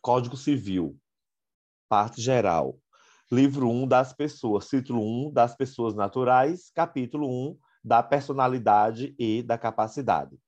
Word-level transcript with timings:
Código 0.00 0.36
Civil, 0.36 0.96
parte 1.88 2.20
geral. 2.22 2.78
Livro 3.30 3.68
1 3.68 3.86
das 3.86 4.12
pessoas, 4.12 4.68
título 4.68 5.02
1 5.02 5.32
das 5.32 5.56
pessoas 5.56 5.94
naturais, 5.94 6.70
capítulo 6.72 7.28
1 7.28 7.58
da 7.82 8.00
personalidade 8.00 9.14
e 9.18 9.42
da 9.42 9.58
capacidade. 9.58 10.38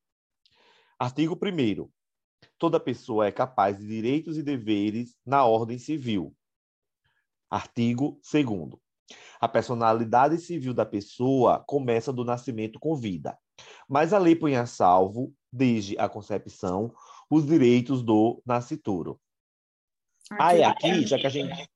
Artigo 0.96 1.34
1 1.34 1.90
Toda 2.56 2.78
pessoa 2.78 3.26
é 3.26 3.32
capaz 3.32 3.76
de 3.76 3.86
direitos 3.86 4.38
e 4.38 4.42
deveres 4.42 5.16
na 5.26 5.44
ordem 5.44 5.78
civil. 5.78 6.32
Artigo 7.50 8.20
2 8.32 8.78
A 9.40 9.48
personalidade 9.48 10.38
civil 10.38 10.72
da 10.72 10.86
pessoa 10.86 11.58
começa 11.66 12.12
do 12.12 12.24
nascimento 12.24 12.78
com 12.78 12.94
vida, 12.94 13.36
mas 13.88 14.12
a 14.12 14.18
lei 14.18 14.36
põe 14.36 14.54
a 14.54 14.64
salvo, 14.64 15.34
desde 15.52 15.98
a 15.98 16.08
concepção, 16.08 16.94
os 17.28 17.44
direitos 17.44 18.02
do 18.02 18.40
nascituro. 18.46 19.20
Ah, 20.30 20.70
aqui, 20.70 21.06
já 21.06 21.18
que 21.18 21.26
a 21.26 21.30
gente 21.30 21.70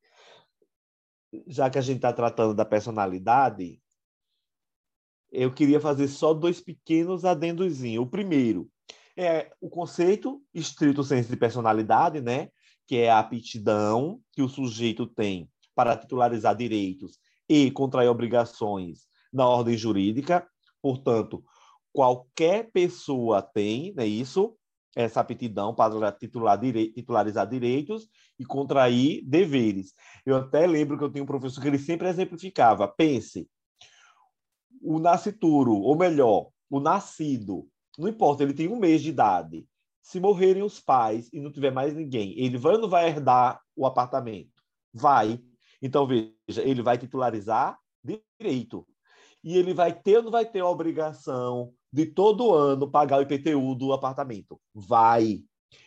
já 1.49 1.69
que 1.69 1.79
a 1.79 1.81
gente 1.81 1.97
está 1.97 2.13
tratando 2.13 2.55
da 2.55 2.65
personalidade, 2.65 3.83
eu 5.33 5.53
queria 5.53 5.81
fazer 5.81 6.07
só 6.07 6.33
dois 6.33 6.61
pequenos 6.61 7.25
adendozinhos. 7.25 8.05
O 8.05 8.09
primeiro 8.09 8.71
é 9.17 9.51
o 9.61 9.69
conceito 9.69 10.41
estrito 10.55 11.03
senso 11.03 11.29
de 11.29 11.37
personalidade, 11.37 12.21
né? 12.21 12.51
que 12.87 12.97
é 12.97 13.11
a 13.11 13.19
aptidão 13.19 14.21
que 14.33 14.43
o 14.43 14.49
sujeito 14.49 15.07
tem 15.07 15.51
para 15.75 15.97
titularizar 15.97 16.55
direitos 16.55 17.19
e 17.49 17.71
contrair 17.71 18.09
obrigações 18.09 19.07
na 19.33 19.47
ordem 19.49 19.77
jurídica. 19.77 20.47
Portanto, 20.81 21.43
qualquer 21.93 22.71
pessoa 22.71 23.43
tem, 23.43 23.93
né, 23.95 24.07
isso, 24.07 24.57
essa 24.97 25.21
aptidão 25.21 25.75
para 25.75 26.13
titular 26.13 26.59
direi 26.59 26.93
titularizar 26.93 27.49
direitos 27.49 28.09
e 28.39 28.45
contrair 28.45 29.23
deveres. 29.25 29.93
Eu 30.25 30.37
até 30.37 30.67
lembro 30.67 30.97
que 30.97 31.05
eu 31.05 31.11
tinha 31.11 31.23
um 31.23 31.27
professor 31.27 31.61
que 31.61 31.69
ele 31.69 31.79
sempre 31.79 32.09
exemplificava. 32.09 32.87
Pense, 32.87 33.49
o 34.81 34.99
nascituro, 34.99 35.75
ou 35.75 35.97
melhor, 35.97 36.51
o 36.71 36.79
nascido, 36.79 37.67
não 37.99 38.09
importa, 38.09 38.43
ele 38.43 38.55
tem 38.55 38.69
um 38.69 38.79
mês 38.79 39.03
de 39.03 39.11
idade. 39.11 39.67
Se 40.03 40.21
morrerem 40.21 40.63
os 40.63 40.79
pais 40.81 41.31
e 41.33 41.41
não 41.41 41.51
tiver 41.51 41.71
mais 41.71 41.95
ninguém, 41.95 42.35
ele 42.39 42.59
vai 42.59 42.75
ou 42.75 42.81
não 42.81 42.89
vai 42.89 43.09
herdar 43.09 43.61
o 43.75 43.87
apartamento? 43.87 44.53
Vai. 44.93 45.41
Então, 45.81 46.07
veja, 46.07 46.63
ele 46.63 46.83
vai 46.83 46.99
titularizar 46.99 47.79
direito. 48.39 48.87
E 49.43 49.57
ele 49.57 49.73
vai 49.73 49.93
ter 49.93 50.19
ou 50.19 50.25
não 50.25 50.31
vai 50.31 50.45
ter 50.45 50.61
a 50.61 50.69
obrigação 50.69 51.73
de 51.95 52.07
todo 52.07 52.53
ano 52.53 52.91
pagar 52.91 53.19
o 53.19 53.23
IPTU 53.23 53.73
do 53.77 53.93
apartamento? 53.93 54.61
Vai. 54.75 55.45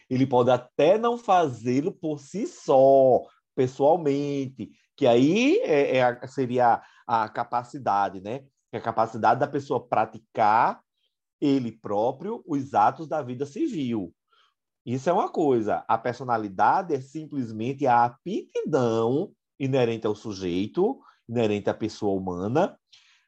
Ele 0.10 0.26
pode 0.26 0.50
até 0.50 0.98
não 0.98 1.18
fazê-lo 1.18 1.92
por 1.92 2.22
si 2.22 2.48
só, 2.48 3.26
pessoalmente, 3.54 4.72
que 4.96 5.06
aí 5.06 5.60
é, 5.64 5.98
é, 5.98 6.28
seria 6.28 6.82
a 7.06 7.28
capacidade, 7.28 8.22
né? 8.22 8.46
É 8.72 8.78
a 8.78 8.82
capacidade 8.82 9.42
da 9.42 9.48
pessoa 9.48 9.86
praticar 9.86 10.82
ele 11.42 11.74
próprio 11.74 12.42
os 12.48 12.74
atos 12.74 13.10
da 13.10 13.22
vida 13.22 13.46
civil. 13.46 14.14
Isso 14.86 15.10
é 15.10 15.14
uma 15.14 15.28
coisa. 15.28 15.84
A 15.90 15.98
personalidade 15.98 16.96
é 16.96 17.02
simplesmente 17.02 17.86
a 17.86 18.06
aptidão 18.06 19.34
inerente 19.60 20.08
ao 20.08 20.16
sujeito, 20.16 21.02
inerente 21.28 21.70
à 21.70 21.74
pessoa 21.74 22.18
humana, 22.18 22.80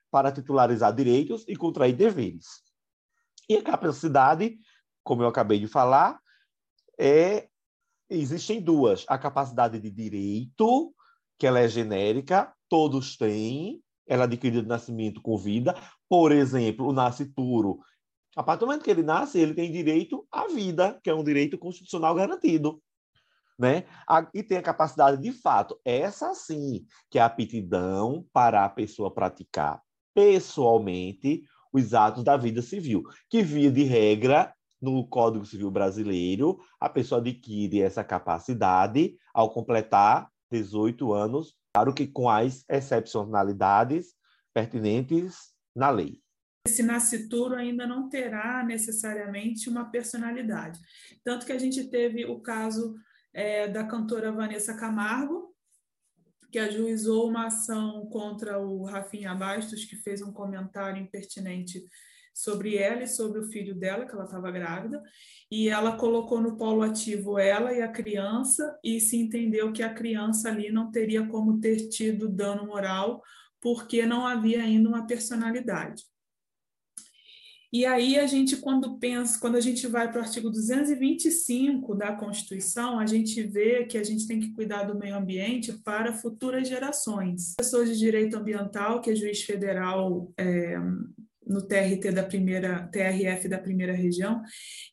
para 0.10 0.32
titularizar 0.32 0.96
direitos 0.96 1.44
e 1.46 1.58
contrair 1.58 1.94
deveres. 1.94 2.69
E 3.50 3.58
a 3.58 3.64
capacidade, 3.64 4.60
como 5.04 5.24
eu 5.24 5.28
acabei 5.28 5.60
de 5.60 5.68
falar, 5.68 6.20
é 7.00 7.50
existem 8.10 8.62
duas: 8.62 9.06
a 9.08 9.18
capacidade 9.18 9.80
de 9.80 9.90
direito, 9.90 10.94
que 11.38 11.48
ela 11.48 11.60
é 11.60 11.68
genérica, 11.68 12.54
todos 12.70 13.18
têm, 13.18 13.82
ela 14.08 14.24
é 14.24 14.26
adquirida 14.26 14.62
de 14.62 14.68
nascimento 14.68 15.22
com 15.22 15.38
vida. 15.38 15.76
Por 16.08 16.32
exemplo, 16.32 16.88
o 16.88 16.94
nascituro. 16.94 17.80
A 18.36 18.44
partir 18.44 18.62
do 18.62 18.68
momento 18.68 18.84
que 18.84 18.92
ele 18.92 19.04
nasce, 19.04 19.40
ele 19.40 19.54
tem 19.54 19.72
direito 19.72 20.28
à 20.32 20.48
vida, 20.48 21.00
que 21.04 21.10
é 21.10 21.16
um 21.16 21.24
direito 21.24 21.58
constitucional 21.58 22.14
garantido. 22.14 22.82
Né? 23.58 23.86
E 24.34 24.42
tem 24.42 24.58
a 24.58 24.64
capacidade 24.64 25.22
de 25.22 25.34
fato, 25.34 25.78
essa 25.84 26.34
sim, 26.34 26.86
que 27.10 27.20
é 27.20 27.22
a 27.22 27.26
aptidão 27.26 28.26
para 28.32 28.64
a 28.64 28.70
pessoa 28.70 29.14
praticar 29.14 29.82
pessoalmente 30.14 31.44
os 31.72 31.94
atos 31.94 32.24
da 32.24 32.38
vida 32.38 32.62
civil, 32.62 33.04
que 33.30 33.42
via 33.42 33.72
de 33.72 33.84
regra 33.84 34.54
no 34.82 35.08
Código 35.08 35.46
Civil 35.46 35.70
Brasileiro, 35.70 36.60
a 36.80 36.90
pessoa 36.90 37.20
adquire 37.20 37.82
essa 37.82 38.04
capacidade 38.04 39.16
ao 39.34 39.52
completar 39.52 40.30
18 40.52 41.14
anos, 41.14 41.56
claro 41.74 41.94
que 41.94 42.08
com 42.08 42.30
as 42.30 42.64
excepcionalidades 42.70 44.14
pertinentes 44.54 45.54
na 45.76 45.90
lei. 45.90 46.22
Esse 46.68 46.84
nascituro 46.84 47.56
ainda 47.56 47.88
não 47.88 48.10
terá 48.10 48.64
necessariamente 48.64 49.70
uma 49.70 49.90
personalidade. 49.90 50.80
Tanto 51.24 51.46
que 51.46 51.52
a 51.52 51.58
gente 51.58 51.90
teve 51.90 52.26
o 52.26 52.40
caso 52.42 52.96
é, 53.34 53.68
da 53.68 53.86
cantora 53.86 54.32
Vanessa 54.32 54.76
Camargo, 54.76 55.49
que 56.52 56.60
ajuizou 56.60 57.30
uma 57.30 57.48
ação 57.48 58.06
contra 58.08 58.60
o 58.60 58.84
Rafinha 58.84 59.34
Bastos, 59.36 59.86
que 59.86 59.96
fez 59.96 60.22
um 60.22 60.32
comentário 60.32 61.02
impertinente 61.02 61.84
sobre 62.34 62.78
ela 62.78 63.04
e 63.04 63.08
sobre 63.08 63.40
o 63.40 63.48
filho 63.50 63.76
dela, 63.76 64.06
que 64.06 64.14
ela 64.14 64.24
estava 64.24 64.50
grávida, 64.50 65.04
e 65.52 65.68
ela 65.68 65.98
colocou 65.98 66.40
no 66.40 66.56
polo 66.56 66.82
ativo 66.82 67.38
ela 67.38 67.74
e 67.74 67.82
a 67.82 67.88
criança, 67.88 68.80
e 68.84 69.00
se 69.00 69.18
entendeu 69.18 69.74
que 69.74 69.84
a 69.84 69.94
criança 69.94 70.50
ali 70.50 70.72
não 70.72 70.90
teria 70.90 71.28
como 71.28 71.60
ter 71.60 71.90
tido 71.90 72.30
dano 72.30 72.66
moral, 72.66 73.22
porque 73.62 74.06
não 74.06 74.26
havia 74.26 74.62
ainda 74.64 74.88
uma 74.88 75.06
personalidade. 75.06 76.04
E 77.72 77.86
aí 77.86 78.18
a 78.18 78.26
gente, 78.26 78.58
quando 78.58 78.98
pensa, 78.98 79.40
quando 79.40 79.56
a 79.56 79.62
gente 79.62 79.86
vai 79.86 80.12
para 80.12 80.22
o 80.22 80.24
artigo 80.24 80.50
225 80.50 81.94
da 81.94 82.14
Constituição, 82.14 83.00
a 83.00 83.06
gente 83.06 83.44
vê 83.44 83.86
que 83.86 83.96
a 83.96 84.04
gente 84.04 84.26
tem 84.26 84.40
que 84.40 84.52
cuidar 84.54 84.84
do 84.84 84.98
meio 84.98 85.16
ambiente 85.16 85.74
para 85.74 86.12
futuras 86.12 86.68
gerações. 86.68 87.54
Pessoas 87.58 87.90
de 87.90 88.00
direito 88.00 88.36
ambiental, 88.36 89.02
que 89.02 89.12
é 89.12 89.16
juiz 89.16 89.44
federal 89.44 90.34
é, 90.36 90.80
no 91.46 91.62
TRT 91.62 92.12
da 92.12 92.24
primeira, 92.24 92.88
TRF 92.88 93.48
da 93.48 93.60
primeira 93.60 93.94
região, 93.94 94.42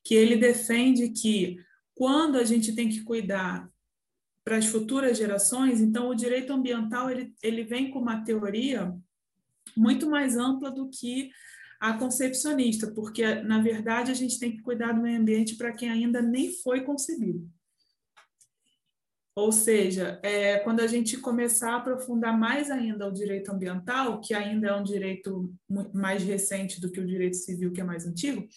que 0.04 0.14
ele 0.14 0.36
defende 0.36 1.08
que 1.08 1.56
quando 1.94 2.36
a 2.36 2.44
gente 2.44 2.74
tem 2.74 2.90
que 2.90 3.02
cuidar 3.04 3.70
para 4.44 4.58
as 4.58 4.66
futuras 4.66 5.16
gerações, 5.16 5.80
então 5.80 6.10
o 6.10 6.14
direito 6.14 6.52
ambiental 6.52 7.10
ele, 7.10 7.34
ele 7.42 7.64
vem 7.64 7.90
com 7.90 8.00
uma 8.00 8.22
teoria 8.22 8.94
muito 9.74 10.08
mais 10.08 10.36
ampla 10.36 10.70
do 10.70 10.90
que 10.90 11.30
a 11.80 11.92
concepcionista, 11.98 12.90
porque, 12.92 13.24
na 13.42 13.60
verdade, 13.60 14.10
a 14.10 14.14
gente 14.14 14.38
tem 14.38 14.52
que 14.52 14.62
cuidar 14.62 14.92
do 14.92 15.02
meio 15.02 15.20
ambiente 15.20 15.56
para 15.56 15.72
quem 15.72 15.90
ainda 15.90 16.22
nem 16.22 16.52
foi 16.62 16.82
concebido. 16.82 17.48
Ou 19.38 19.52
seja, 19.52 20.18
é, 20.22 20.58
quando 20.60 20.80
a 20.80 20.86
gente 20.86 21.18
começar 21.18 21.72
a 21.72 21.76
aprofundar 21.76 22.38
mais 22.38 22.70
ainda 22.70 23.06
o 23.06 23.12
direito 23.12 23.52
ambiental, 23.52 24.18
que 24.18 24.32
ainda 24.32 24.68
é 24.68 24.74
um 24.74 24.82
direito 24.82 25.54
mais 25.92 26.22
recente 26.22 26.80
do 26.80 26.90
que 26.90 27.00
o 27.00 27.06
direito 27.06 27.36
civil, 27.36 27.70
que 27.70 27.82
é 27.82 27.84
mais 27.84 28.06
antigo, 28.06 28.48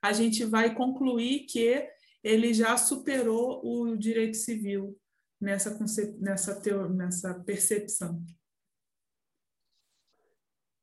a 0.00 0.12
gente 0.12 0.44
vai 0.44 0.72
concluir 0.72 1.46
que 1.46 1.84
ele 2.22 2.54
já 2.54 2.76
superou 2.76 3.60
o 3.64 3.96
direito 3.96 4.36
civil 4.36 4.96
nessa, 5.40 5.76
nessa, 6.20 6.60
nessa 6.90 7.34
percepção. 7.40 8.24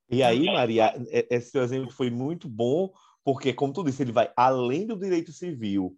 E 0.10 0.24
aí, 0.24 0.46
Maria, 0.46 0.94
esse 1.30 1.52
seu 1.52 1.64
exemplo 1.64 1.92
foi 1.92 2.10
muito 2.10 2.48
bom, 2.48 2.92
porque, 3.24 3.54
como 3.54 3.74
tu 3.74 3.84
disse, 3.84 4.04
ele 4.04 4.12
vai 4.12 4.32
além 4.36 4.88
do 4.88 4.98
direito 4.98 5.34
civil, 5.34 5.96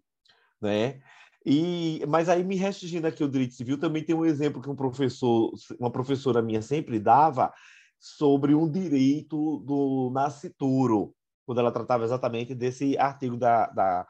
né? 0.60 1.00
E, 1.46 2.04
mas 2.08 2.28
aí, 2.28 2.44
me 2.44 2.56
restringindo 2.56 3.06
aqui 3.06 3.22
o 3.22 3.28
direito 3.28 3.54
civil, 3.54 3.78
também 3.78 4.04
tem 4.04 4.14
um 4.14 4.26
exemplo 4.26 4.60
que 4.60 4.68
um 4.68 4.76
professor, 4.76 5.52
uma 5.78 5.90
professora 5.90 6.42
minha 6.42 6.60
sempre 6.60 6.98
dava 6.98 7.52
sobre 7.98 8.54
um 8.54 8.70
direito 8.70 9.58
do 9.60 10.10
nascituro, 10.12 11.14
quando 11.46 11.58
ela 11.58 11.72
tratava 11.72 12.04
exatamente 12.04 12.54
desse 12.54 12.96
artigo 12.98 13.36
da, 13.36 13.66
da, 13.66 14.06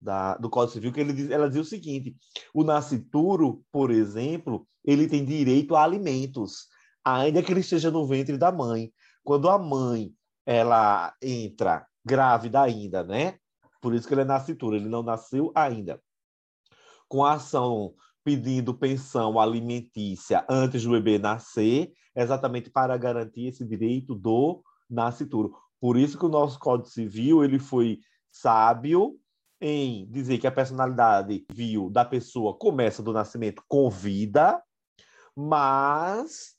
da 0.00 0.36
do 0.36 0.48
Código 0.48 0.74
Civil, 0.74 0.92
que 0.92 1.00
ele 1.00 1.12
diz, 1.12 1.30
ela 1.30 1.48
dizia 1.48 1.62
o 1.62 1.66
seguinte: 1.66 2.16
o 2.54 2.64
nascituro, 2.64 3.64
por 3.70 3.90
exemplo, 3.90 4.66
ele 4.84 5.08
tem 5.08 5.24
direito 5.24 5.74
a 5.76 5.82
alimentos, 5.82 6.68
ainda 7.04 7.42
que 7.42 7.52
ele 7.52 7.60
esteja 7.60 7.90
no 7.90 8.06
ventre 8.06 8.36
da 8.38 8.50
mãe. 8.52 8.92
Quando 9.24 9.48
a 9.48 9.58
mãe 9.58 10.12
ela 10.44 11.14
entra 11.22 11.86
grávida 12.04 12.62
ainda, 12.62 13.02
né? 13.02 13.38
Por 13.80 13.94
isso 13.94 14.06
que 14.06 14.14
ele 14.14 14.22
é 14.22 14.24
nascitura, 14.24 14.76
ele 14.76 14.88
não 14.88 15.02
nasceu 15.02 15.52
ainda. 15.54 16.00
Com 17.08 17.24
a 17.24 17.34
ação 17.34 17.94
pedindo 18.24 18.74
pensão 18.74 19.38
alimentícia 19.38 20.44
antes 20.48 20.84
do 20.84 20.92
bebê 20.92 21.18
nascer, 21.18 21.92
exatamente 22.14 22.70
para 22.70 22.96
garantir 22.96 23.48
esse 23.48 23.64
direito 23.64 24.14
do 24.14 24.62
nascituro. 24.88 25.56
Por 25.80 25.96
isso 25.96 26.18
que 26.18 26.26
o 26.26 26.28
nosso 26.28 26.58
Código 26.58 26.88
Civil 26.88 27.42
ele 27.42 27.58
foi 27.58 27.98
sábio 28.30 29.18
em 29.60 30.06
dizer 30.10 30.38
que 30.38 30.46
a 30.46 30.52
personalidade 30.52 31.44
civil 31.50 31.90
da 31.90 32.04
pessoa 32.04 32.56
começa 32.56 33.02
do 33.02 33.12
nascimento 33.12 33.62
com 33.68 33.88
vida, 33.88 34.62
mas 35.36 36.56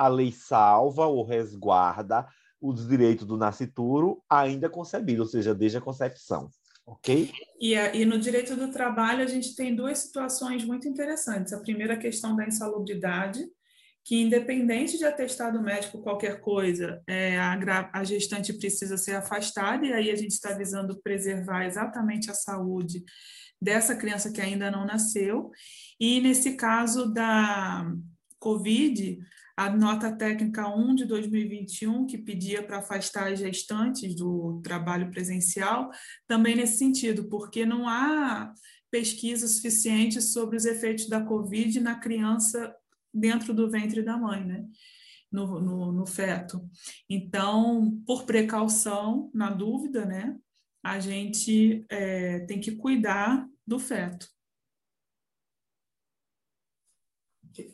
a 0.00 0.08
lei 0.08 0.32
salva 0.32 1.04
ou 1.04 1.22
resguarda 1.22 2.26
os 2.58 2.88
direitos 2.88 3.26
do 3.26 3.36
nascituro 3.36 4.22
ainda 4.30 4.70
concebido, 4.70 5.20
ou 5.20 5.28
seja, 5.28 5.54
desde 5.54 5.76
a 5.76 5.80
concepção. 5.80 6.48
Ok? 6.86 7.30
E, 7.60 7.74
e 7.74 8.04
no 8.06 8.18
direito 8.18 8.56
do 8.56 8.70
trabalho, 8.70 9.22
a 9.22 9.26
gente 9.26 9.54
tem 9.54 9.76
duas 9.76 9.98
situações 9.98 10.64
muito 10.64 10.88
interessantes. 10.88 11.52
A 11.52 11.60
primeira, 11.60 11.94
a 11.94 11.98
questão 11.98 12.34
da 12.34 12.46
insalubridade, 12.46 13.44
que 14.02 14.22
independente 14.22 14.96
de 14.96 15.04
atestado 15.04 15.62
médico 15.62 16.02
qualquer 16.02 16.40
coisa, 16.40 17.02
é, 17.06 17.38
a, 17.38 17.90
a, 17.92 18.02
gestante 18.02 18.54
precisa 18.54 18.96
ser 18.96 19.16
afastada, 19.16 19.84
e 19.84 19.92
aí 19.92 20.10
a 20.10 20.16
gente 20.16 20.32
está 20.32 20.54
visando 20.54 20.98
preservar 21.02 21.66
exatamente 21.66 22.30
a 22.30 22.34
saúde 22.34 23.04
dessa 23.60 23.94
criança 23.94 24.32
que 24.32 24.40
ainda 24.40 24.70
não 24.70 24.86
nasceu. 24.86 25.50
E 26.00 26.22
nesse 26.22 26.56
caso 26.56 27.12
da 27.12 27.86
Covid, 28.38 29.20
a 29.56 29.70
nota 29.70 30.10
técnica 30.10 30.68
1 30.68 30.94
de 30.94 31.04
2021, 31.04 32.06
que 32.06 32.18
pedia 32.18 32.62
para 32.62 32.78
afastar 32.78 33.32
as 33.32 33.38
gestantes 33.38 34.14
do 34.14 34.60
trabalho 34.62 35.10
presencial, 35.10 35.90
também 36.26 36.56
nesse 36.56 36.78
sentido, 36.78 37.28
porque 37.28 37.66
não 37.66 37.88
há 37.88 38.52
pesquisa 38.90 39.46
suficiente 39.46 40.20
sobre 40.20 40.56
os 40.56 40.64
efeitos 40.64 41.08
da 41.08 41.24
Covid 41.24 41.78
na 41.80 41.94
criança 41.94 42.74
dentro 43.12 43.54
do 43.54 43.70
ventre 43.70 44.02
da 44.02 44.16
mãe, 44.16 44.44
né? 44.44 44.64
No, 45.30 45.60
no, 45.60 45.92
no 45.92 46.06
feto. 46.06 46.60
Então, 47.08 48.02
por 48.04 48.24
precaução, 48.24 49.30
na 49.32 49.48
dúvida, 49.48 50.04
né? 50.04 50.36
A 50.82 50.98
gente 50.98 51.84
é, 51.88 52.40
tem 52.40 52.58
que 52.60 52.72
cuidar 52.72 53.46
do 53.64 53.78
feto. 53.78 54.26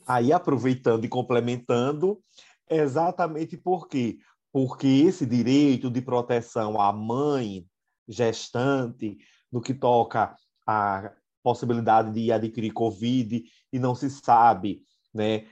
Aí, 0.06 0.32
aproveitando 0.32 1.04
e 1.04 1.08
complementando, 1.08 2.20
exatamente 2.68 3.56
por 3.56 3.88
quê? 3.88 4.18
Porque 4.52 4.86
esse 4.86 5.26
direito 5.26 5.90
de 5.90 6.00
proteção 6.00 6.80
à 6.80 6.92
mãe 6.92 7.66
gestante, 8.08 9.18
no 9.50 9.60
que 9.60 9.74
toca 9.74 10.34
à 10.66 11.12
possibilidade 11.42 12.12
de 12.12 12.32
adquirir 12.32 12.72
Covid, 12.72 13.44
e 13.72 13.78
não 13.78 13.94
se 13.94 14.10
sabe 14.10 14.82
né, 15.12 15.46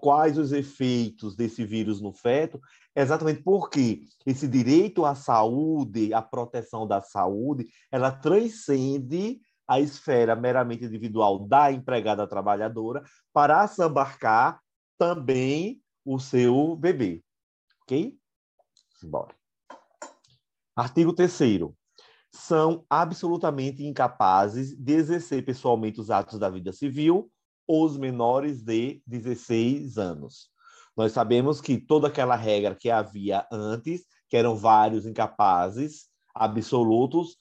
quais 0.00 0.38
os 0.38 0.52
efeitos 0.52 1.36
desse 1.36 1.64
vírus 1.64 2.00
no 2.00 2.12
feto, 2.12 2.60
exatamente 2.94 3.42
porque 3.42 4.02
esse 4.26 4.48
direito 4.48 5.04
à 5.04 5.14
saúde, 5.14 6.12
à 6.14 6.22
proteção 6.22 6.86
da 6.86 7.02
saúde, 7.02 7.66
ela 7.90 8.10
transcende 8.10 9.40
a 9.68 9.78
esfera 9.78 10.34
meramente 10.34 10.84
individual 10.84 11.46
da 11.46 11.70
empregada 11.70 12.26
trabalhadora 12.26 13.02
para 13.32 13.60
assambarcar 13.60 14.60
também 14.96 15.80
o 16.04 16.18
seu 16.18 16.74
bebê. 16.74 17.22
Ok? 17.82 18.16
Bora. 19.02 19.34
Artigo 20.74 21.12
3 21.12 21.30
São 22.32 22.84
absolutamente 22.88 23.84
incapazes 23.84 24.74
de 24.76 24.94
exercer 24.94 25.44
pessoalmente 25.44 26.00
os 26.00 26.10
atos 26.10 26.38
da 26.38 26.48
vida 26.48 26.72
civil 26.72 27.30
os 27.68 27.98
menores 27.98 28.62
de 28.62 29.02
16 29.06 29.98
anos. 29.98 30.50
Nós 30.96 31.12
sabemos 31.12 31.60
que 31.60 31.78
toda 31.78 32.08
aquela 32.08 32.34
regra 32.34 32.74
que 32.74 32.90
havia 32.90 33.46
antes, 33.52 34.06
que 34.28 34.36
eram 34.36 34.56
vários 34.56 35.04
incapazes 35.04 36.08
absolutos, 36.34 37.36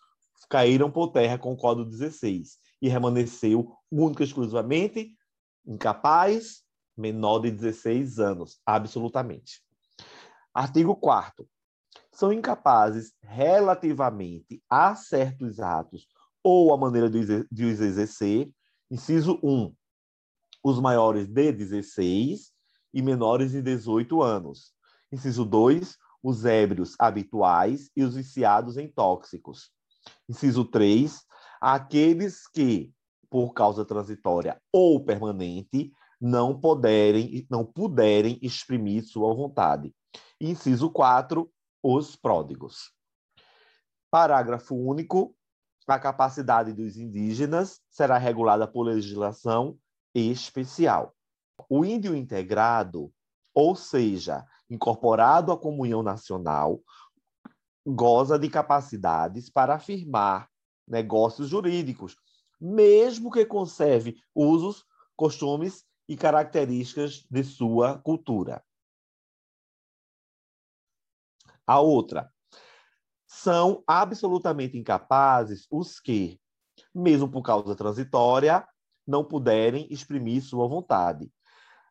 caíram 0.50 0.92
por 0.92 1.12
terra 1.12 1.38
com 1.38 1.54
o 1.54 1.58
Código 1.58 1.90
16 1.90 2.58
e 2.82 2.90
permaneceu 2.90 3.74
única 3.92 4.24
e 4.24 4.26
exclusivamente 4.26 5.16
incapaz, 5.66 6.64
menor 6.96 7.40
de 7.40 7.52
16 7.52 8.20
anos, 8.20 8.60
absolutamente. 8.66 9.62
Artigo 10.54 10.96
4 10.96 11.48
São 12.12 12.32
incapazes 12.32 13.14
relativamente 13.22 14.62
a 14.70 14.96
certos 14.96 15.60
atos 15.60 16.08
ou 16.44 16.74
a 16.74 16.78
maneira 16.78 17.10
de 17.10 17.66
os 17.66 17.80
exercer. 17.80 18.50
Inciso 18.90 19.40
1 19.44 19.76
os 20.64 20.80
maiores 20.80 21.28
de 21.28 21.52
16 21.52 22.52
e 22.94 23.02
menores 23.02 23.52
de 23.52 23.62
18 23.62 24.22
anos. 24.22 24.74
Inciso 25.12 25.46
2, 25.46 25.98
os 26.22 26.46
ébrios 26.46 26.96
habituais 27.00 27.90
e 27.96 28.04
os 28.04 28.16
viciados 28.16 28.76
em 28.78 28.88
tóxicos. 28.88 29.72
Inciso 30.30 30.66
3, 30.66 31.22
aqueles 31.62 32.48
que, 32.48 32.92
por 33.30 33.54
causa 33.54 33.86
transitória 33.86 34.62
ou 34.72 35.04
permanente, 35.04 35.92
não 36.20 36.60
puderem, 36.60 37.46
não 37.50 37.66
puderem 37.66 38.40
exprimir 38.42 39.04
sua 39.06 39.34
vontade. 39.34 39.94
Inciso 40.40 40.90
4, 40.90 41.50
os 41.82 42.16
pródigos. 42.16 42.92
Parágrafo 44.12 44.76
único. 44.76 45.36
A 45.88 45.98
capacidade 45.98 46.74
dos 46.74 46.98
indígenas 46.98 47.80
será 47.90 48.18
regulada 48.18 48.68
por 48.68 48.84
legislação 48.84 49.78
especial. 50.14 51.16
O 51.70 51.86
índio 51.86 52.14
integrado, 52.14 53.10
ou 53.54 53.74
seja, 53.74 54.46
incorporado 54.70 55.50
à 55.50 55.58
comunhão 55.58 56.04
nacional, 56.04 56.82
goza 57.94 58.38
de 58.38 58.50
capacidades 58.50 59.50
para 59.50 59.76
afirmar 59.76 60.50
negócios 60.86 61.48
jurídicos, 61.48 62.18
mesmo 62.60 63.32
que 63.32 63.46
conserve 63.46 64.18
usos, 64.36 64.86
costumes 65.16 65.86
e 66.08 66.18
características 66.18 67.26
de 67.30 67.44
sua 67.44 67.98
cultura. 68.00 68.62
A 71.66 71.80
outra, 71.80 72.32
são 73.26 73.84
absolutamente 73.88 74.78
incapazes 74.78 75.66
os 75.70 76.00
que, 76.00 76.40
mesmo 76.94 77.30
por 77.30 77.42
causa 77.42 77.76
transitória, 77.76 78.68
não 79.06 79.24
puderem 79.24 79.88
exprimir 79.90 80.42
sua 80.42 80.68
vontade. 80.68 81.32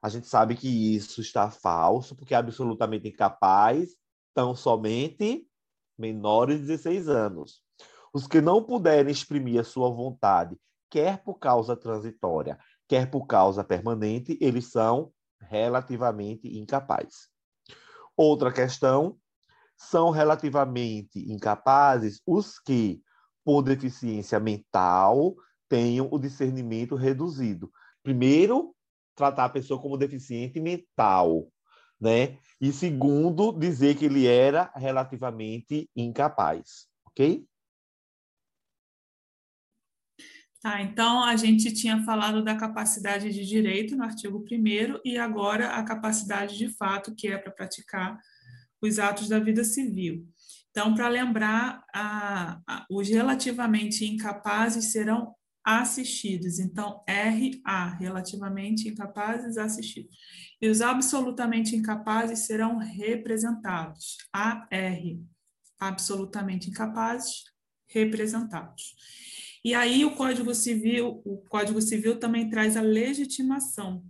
A 0.02 0.08
gente 0.08 0.26
sabe 0.26 0.56
que 0.56 0.94
isso 0.94 1.20
está 1.20 1.50
falso, 1.50 2.14
porque 2.14 2.34
é 2.34 2.37
absolutamente 2.37 3.08
incapaz, 3.08 3.96
tão 4.34 4.54
somente 4.54 5.46
menores 5.98 6.60
de 6.60 6.66
16 6.66 7.08
anos. 7.08 7.62
Os 8.12 8.26
que 8.26 8.40
não 8.40 8.62
puderem 8.62 9.12
exprimir 9.12 9.60
a 9.60 9.64
sua 9.64 9.90
vontade, 9.90 10.56
quer 10.90 11.22
por 11.22 11.38
causa 11.38 11.76
transitória, 11.76 12.58
quer 12.88 13.10
por 13.10 13.26
causa 13.26 13.62
permanente, 13.62 14.38
eles 14.41 14.70
são 14.70 15.12
relativamente 15.41 16.48
incapazes. 16.48 17.29
Outra 18.17 18.53
questão, 18.53 19.19
são 19.76 20.10
relativamente 20.10 21.20
incapazes 21.31 22.20
os 22.26 22.58
que, 22.58 23.03
por 23.44 23.62
deficiência 23.62 24.41
mental, 24.41 25.34
tenham 25.69 26.08
o 26.10 26.19
discernimento 26.19 26.94
reduzido. 26.94 27.70
Primeiro, 28.03 28.74
tratar 29.15 29.44
a 29.46 29.50
pessoa 29.50 29.81
como 29.81 29.98
deficiente 29.98 30.60
mental, 30.60 31.48
né? 32.00 32.38
E 32.60 32.72
segundo, 32.72 33.53
dizer 33.53 33.96
que 33.96 34.06
ele 34.06 34.26
era 34.26 34.72
relativamente 34.74 35.91
incapaz, 35.94 36.86
ok? 37.05 37.46
Tá, 40.62 40.82
então 40.82 41.22
a 41.22 41.36
gente 41.36 41.72
tinha 41.72 42.03
falado 42.03 42.43
da 42.43 42.56
capacidade 42.56 43.31
de 43.31 43.46
direito 43.46 43.94
no 43.94 44.03
artigo 44.03 44.44
1 44.50 45.00
e 45.05 45.17
agora 45.17 45.76
a 45.76 45.84
capacidade 45.84 46.58
de 46.58 46.69
fato, 46.69 47.15
que 47.15 47.29
é 47.29 47.38
para 47.38 47.53
praticar 47.53 48.19
os 48.82 48.98
atos 48.98 49.29
da 49.29 49.38
vida 49.38 49.62
civil. 49.62 50.26
Então, 50.72 50.93
para 50.93 51.08
lembrar, 51.08 51.84
a, 51.94 52.60
a, 52.67 52.86
os 52.91 53.08
relativamente 53.08 54.05
incapazes 54.05 54.93
serão 54.93 55.35
assistidos. 55.67 56.61
Então, 56.61 57.03
RA, 57.08 57.89
relativamente 57.99 58.89
incapazes, 58.89 59.58
assistidos. 59.58 60.17
E 60.63 60.69
os 60.69 60.81
absolutamente 60.81 61.75
incapazes 61.75 62.46
serão 62.46 62.79
representados. 62.79 64.17
AR, 64.32 64.70
absolutamente 65.81 66.70
incapazes, 66.70 67.43
representados. 67.89 68.94
E 69.65 69.75
aí 69.75 70.05
o 70.05 70.15
Código 70.15 70.55
Civil, 70.55 71.20
o 71.25 71.39
Código 71.49 71.82
Civil 71.82 72.20
também 72.20 72.49
traz 72.49 72.77
a 72.77 72.81
legitimação. 72.81 74.05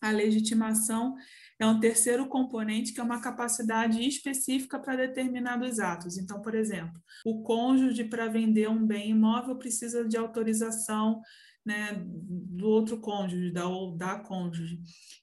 A 0.00 0.10
legitimação 0.10 1.14
é 1.60 1.66
um 1.66 1.78
terceiro 1.78 2.26
componente 2.26 2.92
que 2.92 3.00
é 3.00 3.02
uma 3.02 3.20
capacidade 3.20 4.00
específica 4.06 4.78
para 4.78 5.06
determinados 5.06 5.78
atos. 5.78 6.16
Então, 6.16 6.40
por 6.40 6.54
exemplo, 6.54 6.98
o 7.24 7.42
cônjuge 7.42 8.04
para 8.04 8.28
vender 8.28 8.68
um 8.68 8.86
bem 8.86 9.10
imóvel 9.10 9.56
precisa 9.56 10.06
de 10.06 10.16
autorização 10.16 11.20
né, 11.64 12.02
do 12.06 12.66
outro 12.66 12.98
cônjuge, 12.98 13.50
da 13.50 13.68
ou 13.68 13.94
da 13.94 14.18
cônjuge. 14.18 14.80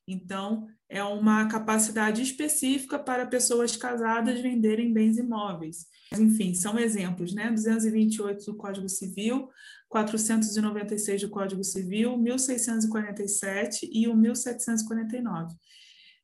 Então, 0.08 0.67
é 0.88 1.03
uma 1.03 1.48
capacidade 1.48 2.22
específica 2.22 3.00
para 3.00 3.25
pessoas 3.25 3.75
casadas 3.75 4.39
venderem 4.39 4.94
bens 4.94 5.17
imóveis. 5.17 5.88
Enfim, 6.13 6.53
são 6.53 6.79
exemplos, 6.79 7.34
né? 7.34 7.50
228 7.51 8.46
do 8.46 8.56
Código 8.56 8.88
Civil, 8.88 9.50
496 9.89 11.22
do 11.24 11.29
Código 11.29 11.63
Civil, 11.63 12.17
1647 12.17 13.89
e 13.91 14.08
o 14.08 14.15
1749. 14.15 15.56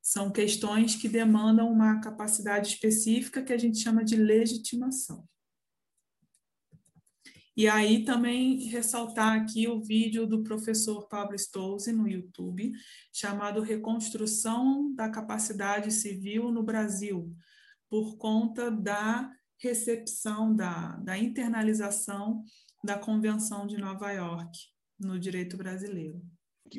São 0.04 0.30
questões 0.30 0.98
que 0.98 1.08
demandam 1.08 1.72
uma 1.72 2.02
capacidade 2.02 2.68
específica 2.68 3.42
que 3.42 3.54
a 3.54 3.58
gente 3.58 3.80
chama 3.80 4.04
de 4.04 4.18
legitimação. 4.18 5.26
E 7.56 7.70
aí 7.70 8.04
também 8.04 8.66
ressaltar 8.66 9.40
aqui 9.40 9.68
o 9.68 9.82
vídeo 9.82 10.28
do 10.28 10.44
professor 10.44 11.08
Pablo 11.08 11.38
Stolze 11.38 11.94
no 11.94 12.08
YouTube, 12.08 12.74
chamado 13.14 13.62
Reconstrução 13.62 14.94
da 14.94 15.08
Capacidade 15.08 15.90
Civil 15.92 16.52
no 16.52 16.64
Brasil, 16.64 17.34
por 17.90 18.18
conta 18.18 18.70
da 18.70 19.32
recepção, 19.58 20.54
da, 20.54 20.98
da 20.98 21.18
internalização 21.18 22.44
da 22.84 22.98
Convenção 22.98 23.66
de 23.66 23.78
Nova 23.78 24.12
York 24.12 24.60
no 25.00 25.18
direito 25.18 25.56
brasileiro. 25.56 26.22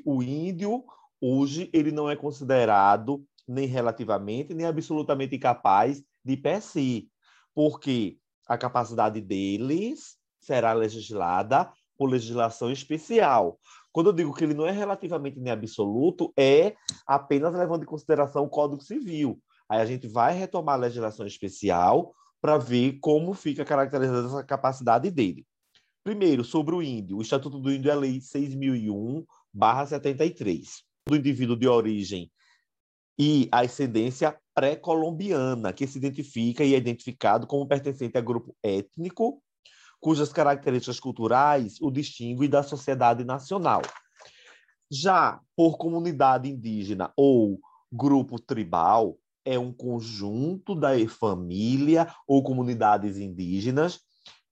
O 0.04 0.22
índio, 0.22 0.84
hoje, 1.24 1.70
ele 1.72 1.90
não 1.90 2.10
é 2.10 2.14
considerado 2.14 3.24
nem 3.48 3.66
relativamente, 3.66 4.52
nem 4.52 4.66
absolutamente 4.66 5.36
incapaz 5.36 6.04
de 6.22 6.36
per 6.36 6.60
si, 6.60 7.08
porque 7.54 8.18
a 8.46 8.58
capacidade 8.58 9.22
deles 9.22 10.18
será 10.38 10.74
legislada 10.74 11.72
por 11.96 12.10
legislação 12.10 12.70
especial. 12.70 13.58
Quando 13.90 14.08
eu 14.08 14.12
digo 14.12 14.34
que 14.34 14.44
ele 14.44 14.54
não 14.54 14.66
é 14.66 14.72
relativamente 14.72 15.40
nem 15.40 15.52
absoluto, 15.52 16.30
é 16.36 16.74
apenas 17.06 17.54
levando 17.54 17.84
em 17.84 17.86
consideração 17.86 18.44
o 18.44 18.50
Código 18.50 18.82
Civil. 18.82 19.40
Aí 19.68 19.80
a 19.80 19.86
gente 19.86 20.06
vai 20.06 20.34
retomar 20.34 20.74
a 20.74 20.78
legislação 20.78 21.26
especial 21.26 22.14
para 22.40 22.58
ver 22.58 22.98
como 23.00 23.32
fica 23.32 23.64
caracterizada 23.64 24.26
essa 24.26 24.44
capacidade 24.44 25.10
dele. 25.10 25.46
Primeiro, 26.02 26.44
sobre 26.44 26.74
o 26.74 26.82
índio. 26.82 27.16
O 27.16 27.22
Estatuto 27.22 27.58
do 27.58 27.72
Índio 27.72 27.90
é 27.90 27.94
a 27.94 27.96
Lei 27.96 28.18
6.001-73, 28.18 30.84
do 31.06 31.16
indivíduo 31.16 31.56
de 31.56 31.68
origem 31.68 32.30
e 33.18 33.48
ascendência 33.52 34.36
pré-colombiana, 34.54 35.72
que 35.72 35.86
se 35.86 35.98
identifica 35.98 36.64
e 36.64 36.74
é 36.74 36.78
identificado 36.78 37.46
como 37.46 37.68
pertencente 37.68 38.16
a 38.16 38.20
grupo 38.20 38.56
étnico 38.62 39.42
cujas 40.00 40.32
características 40.32 41.00
culturais 41.00 41.80
o 41.80 41.90
distinguem 41.90 42.48
da 42.48 42.62
sociedade 42.62 43.24
nacional. 43.24 43.82
Já 44.90 45.40
por 45.56 45.78
comunidade 45.78 46.48
indígena 46.48 47.12
ou 47.16 47.58
grupo 47.90 48.38
tribal, 48.38 49.16
é 49.44 49.58
um 49.58 49.72
conjunto 49.72 50.74
da 50.74 50.90
família 51.08 52.12
ou 52.26 52.42
comunidades 52.42 53.18
indígenas, 53.18 54.00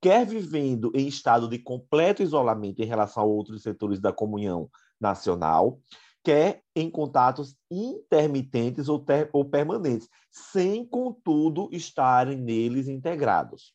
quer 0.01 0.27
vivendo 0.27 0.91
em 0.95 1.07
estado 1.07 1.49
de 1.49 1.59
completo 1.59 2.23
isolamento 2.23 2.81
em 2.81 2.87
relação 2.87 3.23
a 3.23 3.27
outros 3.27 3.63
setores 3.63 4.01
da 4.01 4.13
comunhão 4.13 4.71
nacional, 5.01 5.79
quer 6.23 6.63
em 6.75 6.91
contatos 6.91 7.57
intermitentes 7.71 8.89
ou, 8.89 8.99
ter, 8.99 9.29
ou 9.33 9.45
permanentes, 9.45 10.09
sem, 10.31 10.87
contudo, 10.87 11.69
estarem 11.73 12.37
neles 12.37 12.89
integrados. 12.89 13.75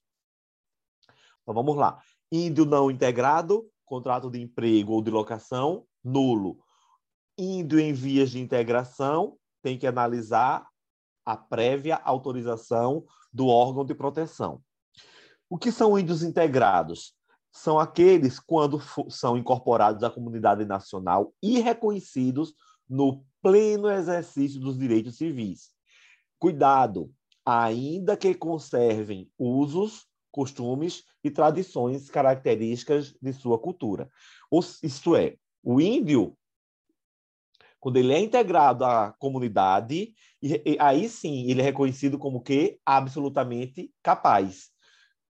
Então 1.42 1.54
vamos 1.54 1.76
lá. 1.76 2.02
Índio 2.32 2.66
não 2.66 2.92
integrado, 2.92 3.70
contrato 3.86 4.30
de 4.30 4.42
emprego 4.42 4.94
ou 4.94 5.02
de 5.02 5.12
locação, 5.12 5.86
nulo. 6.04 6.60
Índio 7.38 7.80
em 7.80 7.94
vias 7.94 8.32
de 8.32 8.40
integração, 8.40 9.38
tem 9.62 9.78
que 9.78 9.88
analisar 9.88 10.68
a 11.26 11.36
prévia 11.36 11.98
autorização 12.04 13.06
do 13.32 13.48
órgão 13.48 13.84
de 13.84 13.94
proteção. 13.94 14.62
O 15.50 15.58
que 15.58 15.72
são 15.72 15.98
índios 15.98 16.24
integrados? 16.24 17.17
São 17.58 17.80
aqueles 17.80 18.40
quando 18.40 18.80
são 19.10 19.36
incorporados 19.36 20.04
à 20.04 20.12
comunidade 20.12 20.64
nacional 20.64 21.34
e 21.42 21.60
reconhecidos 21.60 22.54
no 22.88 23.26
pleno 23.42 23.90
exercício 23.90 24.60
dos 24.60 24.78
direitos 24.78 25.18
civis. 25.18 25.72
Cuidado, 26.38 27.12
ainda 27.44 28.16
que 28.16 28.36
conservem 28.36 29.28
usos, 29.40 30.06
costumes 30.32 31.04
e 31.24 31.32
tradições 31.32 32.12
características 32.12 33.16
de 33.20 33.34
sua 33.34 33.58
cultura. 33.58 34.08
Isto 34.84 35.16
é, 35.16 35.36
o 35.64 35.82
índio, 35.82 36.38
quando 37.80 37.98
ele 37.98 38.14
é 38.14 38.20
integrado 38.20 38.86
à 38.86 39.14
comunidade, 39.18 40.14
aí 40.80 41.10
sim 41.10 41.50
ele 41.50 41.62
é 41.62 41.66
reconhecido 41.66 42.20
como 42.20 42.40
que 42.40 42.80
absolutamente 42.86 43.92
capaz, 44.04 44.70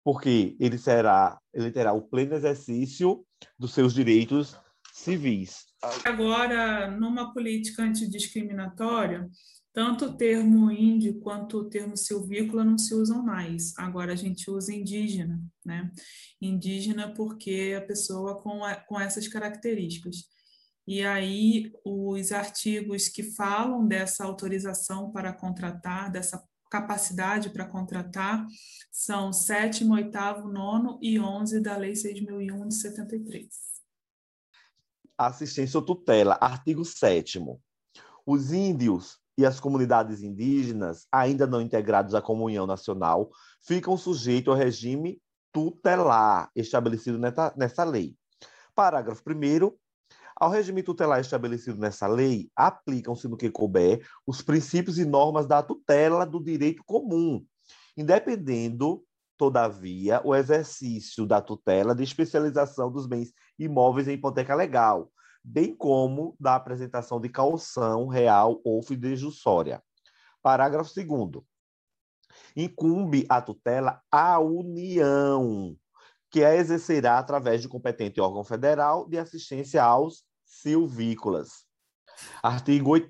porque 0.07 0.55
ele 0.57 0.77
será, 0.77 1.37
ele 1.53 1.69
terá 1.69 1.91
o 1.91 2.01
pleno 2.01 2.33
exercício 2.33 3.25
dos 3.59 3.73
seus 3.73 3.93
direitos 3.93 4.55
civis. 4.93 5.65
Agora, 6.05 6.89
numa 6.89 7.33
política 7.33 7.83
antidiscriminatória, 7.83 9.29
tanto 9.73 10.05
o 10.05 10.13
termo 10.15 10.71
índio 10.71 11.19
quanto 11.19 11.57
o 11.57 11.69
termo 11.69 11.97
silvícola 11.97 12.63
não 12.63 12.77
se 12.77 12.95
usam 12.95 13.21
mais. 13.21 13.77
Agora 13.77 14.13
a 14.13 14.15
gente 14.15 14.49
usa 14.49 14.73
indígena, 14.73 15.43
né? 15.65 15.91
Indígena 16.41 17.13
porque 17.13 17.75
a 17.77 17.85
pessoa 17.85 18.41
com, 18.41 18.63
a, 18.63 18.75
com 18.75 18.97
essas 18.97 19.27
características. 19.27 20.23
E 20.87 21.03
aí 21.03 21.69
os 21.83 22.31
artigos 22.31 23.09
que 23.09 23.23
falam 23.23 23.85
dessa 23.85 24.23
autorização 24.23 25.11
para 25.11 25.33
contratar, 25.33 26.09
dessa 26.09 26.41
capacidade 26.69 27.49
para 27.49 27.65
contratar, 27.65 28.45
são 28.91 29.31
7, 29.31 29.85
8, 29.85 30.47
9 30.47 30.97
e 31.01 31.19
11 31.19 31.59
da 31.61 31.77
Lei 31.77 31.93
6.001 31.93 32.67
de 32.67 32.75
73. 32.75 33.47
Assistência 35.17 35.79
ou 35.79 35.85
tutela, 35.85 36.37
artigo 36.39 36.85
7 36.85 37.39
Os 38.25 38.51
índios 38.51 39.19
e 39.37 39.45
as 39.45 39.59
comunidades 39.59 40.21
indígenas, 40.21 41.07
ainda 41.11 41.45
não 41.45 41.61
integrados 41.61 42.15
à 42.15 42.21
comunhão 42.21 42.65
nacional, 42.65 43.29
ficam 43.61 43.95
sujeitos 43.97 44.51
ao 44.51 44.57
regime 44.57 45.21
tutelar 45.51 46.49
estabelecido 46.55 47.19
nessa 47.19 47.83
lei. 47.83 48.15
Parágrafo 48.75 49.23
1 49.27 49.75
ao 50.39 50.51
regime 50.51 50.83
tutelar 50.83 51.19
estabelecido 51.19 51.79
nessa 51.79 52.07
lei, 52.07 52.49
aplicam-se 52.55 53.27
no 53.27 53.37
que 53.37 53.49
couber 53.49 54.07
os 54.25 54.41
princípios 54.41 54.97
e 54.99 55.05
normas 55.05 55.47
da 55.47 55.63
tutela 55.63 56.25
do 56.25 56.41
direito 56.41 56.83
comum, 56.85 57.43
independendo, 57.97 59.03
todavia, 59.35 60.21
o 60.23 60.35
exercício 60.35 61.25
da 61.25 61.41
tutela 61.41 61.95
de 61.95 62.03
especialização 62.03 62.91
dos 62.91 63.07
bens 63.07 63.33
imóveis 63.57 64.07
em 64.07 64.13
hipoteca 64.13 64.53
legal, 64.53 65.11
bem 65.43 65.75
como 65.75 66.35
da 66.39 66.55
apresentação 66.55 67.19
de 67.19 67.29
calção 67.29 68.07
real 68.07 68.61
ou 68.63 68.81
fidejussória. 68.83 69.81
Parágrafo 70.41 70.93
2 70.93 71.43
Incumbe 72.55 73.25
a 73.29 73.41
tutela 73.41 74.01
à 74.11 74.39
União, 74.39 75.75
que 76.29 76.43
a 76.43 76.55
exercerá 76.55 77.17
através 77.17 77.61
de 77.61 77.67
competente 77.67 78.19
órgão 78.19 78.43
federal 78.43 79.07
de 79.07 79.17
assistência 79.17 79.83
aos 79.83 80.23
silvícolas. 80.45 81.65
Artigo 82.41 82.91
8 82.91 83.07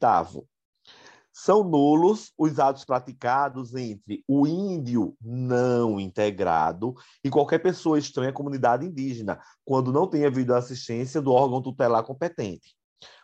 são 1.39 1.63
nulos 1.63 2.33
os 2.36 2.57
atos 2.57 2.83
praticados 2.83 3.75
entre 3.75 4.24
o 4.27 4.47
índio 4.47 5.15
não 5.21 6.00
integrado 6.00 6.95
e 7.24 7.29
qualquer 7.29 7.59
pessoa 7.59 8.00
estranha 8.00 8.31
à 8.31 8.33
comunidade 8.33 8.83
indígena, 8.83 9.39
quando 9.63 9.93
não 9.93 10.07
tenha 10.07 10.29
havido 10.29 10.55
assistência 10.55 11.21
do 11.21 11.31
órgão 11.31 11.62
tutelar 11.62 12.03
competente. 12.03 12.75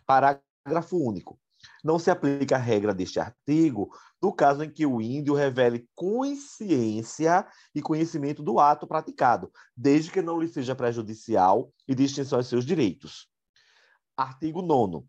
Parágrafo 0.06 0.96
único. 0.96 1.40
Não 1.84 2.00
se 2.00 2.10
aplica 2.10 2.56
a 2.56 2.60
regra 2.60 2.94
deste 2.94 3.20
artigo 3.20 3.90
no 4.22 4.32
caso 4.32 4.64
em 4.64 4.72
que 4.72 4.86
o 4.86 5.02
índio 5.02 5.34
revele 5.34 5.88
consciência 5.94 7.46
e 7.76 7.82
conhecimento 7.82 8.42
do 8.42 8.60
ato 8.60 8.88
praticado, 8.88 9.52
desde 9.76 10.12
que 10.12 10.22
não 10.22 10.40
lhe 10.40 10.48
seja 10.48 10.74
prejudicial 10.74 11.72
e 11.88 11.94
de 11.94 12.06
extensão 12.06 12.40
aos 12.40 12.48
seus 12.48 12.66
direitos. 12.66 13.28
Artigo 14.16 14.62
9 14.62 15.06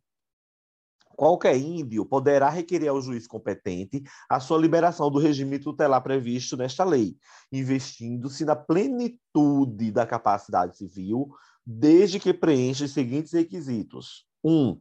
qualquer 1.14 1.56
índio 1.56 2.04
poderá 2.04 2.48
requerer 2.48 2.88
ao 2.88 3.00
juiz 3.00 3.26
competente 3.26 4.02
a 4.28 4.40
sua 4.40 4.58
liberação 4.58 5.10
do 5.10 5.18
regime 5.18 5.58
tutelar 5.58 6.02
previsto 6.02 6.56
nesta 6.56 6.84
lei, 6.84 7.16
investindo-se 7.52 8.44
na 8.44 8.56
plenitude 8.56 9.90
da 9.90 10.06
capacidade 10.06 10.76
civil, 10.76 11.28
desde 11.64 12.20
que 12.20 12.34
preencha 12.34 12.84
os 12.84 12.92
seguintes 12.92 13.32
requisitos: 13.32 14.26
1. 14.42 14.50
Um, 14.50 14.80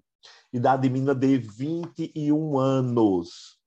idade 0.51 0.89
mínima 0.89 1.15
de 1.15 1.37
21 1.37 2.57
anos 2.57 3.57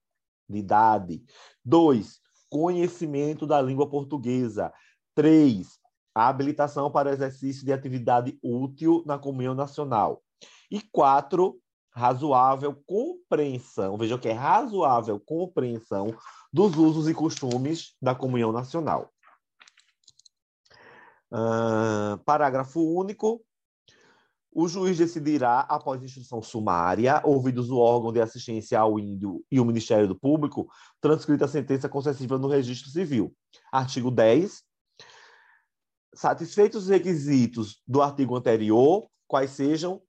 de 0.49 0.59
idade. 0.59 1.25
2. 1.65 2.21
Conhecimento 2.49 3.47
da 3.47 3.61
língua 3.61 3.89
portuguesa. 3.89 4.73
3. 5.15 5.67
a 6.15 6.29
habilitação 6.29 6.91
para 6.91 7.13
exercício 7.13 7.65
de 7.65 7.73
atividade 7.73 8.39
útil 8.43 9.03
na 9.07 9.19
comunhão 9.19 9.55
nacional. 9.55 10.23
E 10.71 10.81
quatro, 10.81 11.61
razoável 11.91 12.75
compreensão, 12.87 13.97
vejam 13.97 14.19
que 14.19 14.29
é 14.29 14.33
razoável 14.33 15.21
compreensão 15.21 16.15
dos 16.53 16.77
usos 16.77 17.09
e 17.09 17.15
costumes 17.15 17.95
da 18.01 18.15
comunhão 18.15 18.53
nacional. 18.53 19.11
Uh, 21.31 22.17
parágrafo 22.25 22.81
único. 22.81 23.43
O 24.59 24.69
juiz 24.69 24.97
decidirá, 24.97 25.61
após 25.69 26.03
instrução 26.03 26.41
sumária, 26.41 27.21
ouvidos 27.23 27.69
o 27.69 27.77
órgão 27.77 28.11
de 28.11 28.23
assistência 28.23 28.81
ao 28.81 28.99
índio 28.99 29.45
e 29.51 29.61
o 29.61 29.67
Ministério 29.67 30.09
do 30.09 30.19
Público, 30.19 30.67
transcrita 30.99 31.45
a 31.45 31.49
sentença 31.49 31.91
concessiva 31.91 32.39
no 32.39 32.49
registro 32.49 32.89
civil. 32.89 33.37
Artigo 33.71 34.11
10. 34.11 34.63
Satisfeitos 36.15 36.85
os 36.85 36.89
requisitos 36.89 37.83
do 37.87 38.01
artigo 38.01 38.35
anterior, 38.35 39.07
quais 39.29 39.51
sejam 39.51 40.01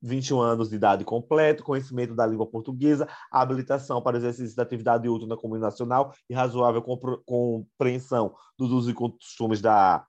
21 0.00 0.40
anos 0.40 0.68
de 0.68 0.76
idade 0.76 1.04
completo, 1.04 1.64
conhecimento 1.64 2.14
da 2.14 2.24
língua 2.24 2.46
portuguesa, 2.46 3.08
habilitação 3.28 4.00
para 4.00 4.18
exercício 4.18 4.54
da 4.54 4.62
atividade 4.62 5.08
útil 5.08 5.26
na 5.26 5.36
comunidade 5.36 5.72
nacional 5.72 6.14
e 6.30 6.32
razoável 6.32 6.80
compreensão 7.26 8.36
dos 8.56 8.70
usos 8.70 8.88
e 8.88 8.94
costumes 8.94 9.60
da 9.60 10.06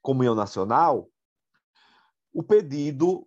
comunhão 0.00 0.36
nacional, 0.36 1.08
o 2.36 2.42
pedido 2.42 3.26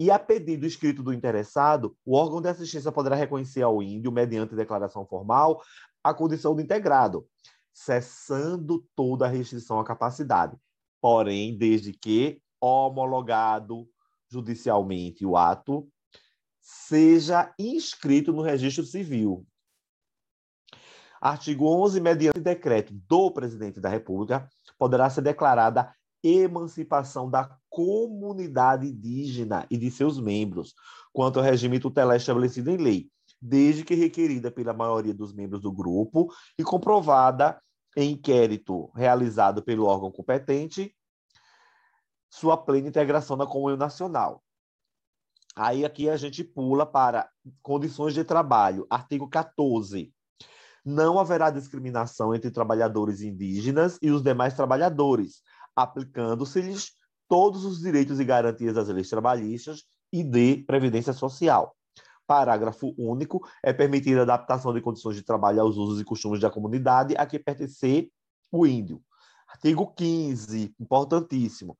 e 0.00 0.10
a 0.10 0.18
pedido 0.18 0.66
escrito 0.66 1.04
do 1.04 1.12
interessado, 1.12 1.96
o 2.04 2.16
órgão 2.16 2.42
de 2.42 2.48
assistência 2.48 2.90
poderá 2.90 3.14
reconhecer 3.14 3.62
ao 3.62 3.80
índio, 3.80 4.10
mediante 4.10 4.56
declaração 4.56 5.06
formal, 5.06 5.62
a 6.02 6.12
condição 6.12 6.56
de 6.56 6.64
integrado, 6.64 7.28
cessando 7.72 8.84
toda 8.96 9.26
a 9.26 9.28
restrição 9.28 9.78
à 9.78 9.84
capacidade, 9.84 10.56
porém, 11.00 11.56
desde 11.56 11.92
que 11.92 12.42
homologado 12.60 13.88
judicialmente 14.28 15.24
o 15.24 15.36
ato, 15.36 15.88
seja 16.60 17.54
inscrito 17.56 18.32
no 18.32 18.42
registro 18.42 18.84
civil. 18.84 19.46
Artigo 21.20 21.68
11, 21.68 22.00
mediante 22.00 22.40
decreto 22.40 22.92
do 22.92 23.30
presidente 23.30 23.78
da 23.78 23.88
República, 23.88 24.48
poderá 24.76 25.08
ser 25.08 25.22
declarada 25.22 25.94
emancipação 26.24 27.28
da 27.28 27.54
comunidade 27.68 28.86
indígena 28.86 29.66
e 29.70 29.76
de 29.76 29.90
seus 29.90 30.18
membros, 30.18 30.74
quanto 31.12 31.38
ao 31.38 31.44
regime 31.44 31.78
tutelar 31.78 32.16
estabelecido 32.16 32.70
em 32.70 32.78
lei, 32.78 33.10
desde 33.40 33.84
que 33.84 33.94
requerida 33.94 34.50
pela 34.50 34.72
maioria 34.72 35.12
dos 35.12 35.34
membros 35.34 35.60
do 35.60 35.70
grupo 35.70 36.32
e 36.58 36.64
comprovada 36.64 37.60
em 37.96 38.12
inquérito 38.12 38.90
realizado 38.94 39.62
pelo 39.62 39.84
órgão 39.84 40.10
competente 40.10 40.94
sua 42.30 42.56
plena 42.56 42.88
integração 42.88 43.36
na 43.36 43.46
comunhão 43.46 43.76
nacional. 43.76 44.42
Aí 45.54 45.84
aqui 45.84 46.10
a 46.10 46.16
gente 46.16 46.42
pula 46.42 46.84
para 46.84 47.28
condições 47.62 48.12
de 48.12 48.24
trabalho, 48.24 48.86
artigo 48.90 49.28
14. 49.28 50.12
Não 50.84 51.20
haverá 51.20 51.50
discriminação 51.50 52.34
entre 52.34 52.50
trabalhadores 52.50 53.20
indígenas 53.20 53.98
e 54.02 54.10
os 54.10 54.20
demais 54.20 54.54
trabalhadores, 54.54 55.42
aplicando-se-lhes 55.74 56.92
todos 57.28 57.64
os 57.64 57.80
direitos 57.80 58.20
e 58.20 58.24
garantias 58.24 58.74
das 58.74 58.88
leis 58.88 59.08
trabalhistas 59.08 59.84
e 60.12 60.22
de 60.22 60.58
previdência 60.66 61.12
social. 61.12 61.74
Parágrafo 62.26 62.94
único. 62.96 63.40
É 63.62 63.72
permitida 63.72 64.20
a 64.20 64.22
adaptação 64.22 64.72
de 64.72 64.80
condições 64.80 65.16
de 65.16 65.22
trabalho 65.22 65.60
aos 65.60 65.76
usos 65.76 66.00
e 66.00 66.04
costumes 66.04 66.40
da 66.40 66.50
comunidade 66.50 67.14
a 67.16 67.26
que 67.26 67.38
pertencer 67.38 68.08
o 68.50 68.66
índio. 68.66 69.02
Artigo 69.48 69.92
15, 69.94 70.74
importantíssimo 70.80 71.76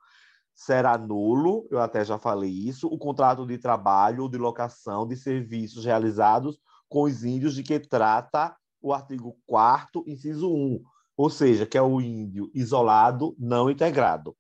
será 0.55 0.97
nulo, 0.97 1.67
eu 1.71 1.81
até 1.81 2.05
já 2.05 2.17
falei 2.17 2.51
isso, 2.51 2.87
o 2.87 2.97
contrato 2.97 3.45
de 3.45 3.59
trabalho 3.59 4.23
ou 4.23 4.29
de 4.29 4.39
locação 4.39 5.07
de 5.07 5.17
serviços 5.17 5.85
realizados 5.85 6.59
com 6.89 7.03
os 7.03 7.25
índios 7.25 7.55
de 7.55 7.63
que 7.63 7.81
trata 7.81 8.55
o 8.81 8.93
artigo 8.93 9.37
4 9.47 10.05
inciso 10.07 10.53
1, 10.55 10.81
ou 11.17 11.31
seja, 11.31 11.67
que 11.67 11.79
é 11.79 11.83
o 11.83 12.01
índio 12.01 12.51
isolado 12.55 13.35
não 13.39 13.71
integrado. 13.71 14.37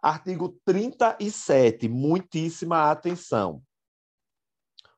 Artigo 0.00 0.56
37, 0.64 1.88
muitíssima 1.88 2.90
atenção. 2.90 3.62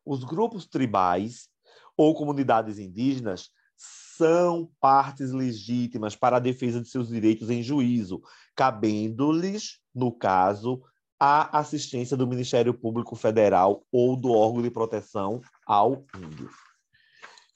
Os 0.04 0.24
grupos 0.24 0.66
tribais 0.66 1.48
ou 1.96 2.14
comunidades 2.14 2.78
indígenas 2.78 3.50
são 3.76 4.70
partes 4.78 5.32
legítimas 5.32 6.14
para 6.14 6.36
a 6.36 6.40
defesa 6.40 6.80
de 6.80 6.88
seus 6.88 7.08
direitos 7.08 7.48
em 7.48 7.62
juízo, 7.62 8.20
cabendo-lhes, 8.54 9.80
no 9.94 10.12
caso, 10.12 10.82
a 11.18 11.58
assistência 11.58 12.16
do 12.16 12.26
Ministério 12.26 12.74
Público 12.74 13.16
Federal 13.16 13.82
ou 13.90 14.16
do 14.16 14.32
órgão 14.32 14.62
de 14.62 14.70
proteção 14.70 15.40
ao 15.66 16.04
índio. 16.16 16.50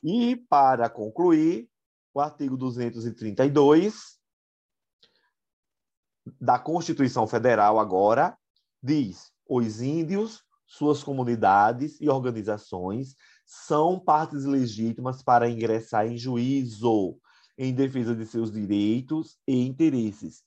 E, 0.02 0.36
para 0.36 0.88
concluir, 0.88 1.68
o 2.14 2.20
artigo 2.20 2.56
232 2.56 4.18
da 6.40 6.58
Constituição 6.58 7.26
Federal 7.26 7.78
agora 7.78 8.38
diz: 8.80 9.32
os 9.48 9.82
índios, 9.82 10.44
suas 10.64 11.02
comunidades 11.02 12.00
e 12.00 12.08
organizações 12.08 13.16
são 13.44 13.98
partes 13.98 14.44
legítimas 14.44 15.22
para 15.22 15.50
ingressar 15.50 16.06
em 16.06 16.16
juízo 16.16 17.18
em 17.58 17.74
defesa 17.74 18.14
de 18.14 18.24
seus 18.26 18.50
direitos 18.50 19.38
e 19.46 19.66
interesses, 19.66 20.42